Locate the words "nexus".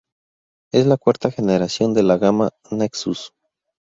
2.71-3.35